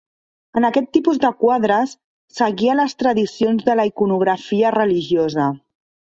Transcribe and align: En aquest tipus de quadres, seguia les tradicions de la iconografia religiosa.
En 0.59 0.63
aquest 0.67 0.87
tipus 0.95 1.17
de 1.25 1.29
quadres, 1.41 1.91
seguia 2.37 2.77
les 2.79 2.95
tradicions 3.01 3.67
de 3.67 3.75
la 3.81 3.85
iconografia 3.91 4.71
religiosa. 4.77 5.47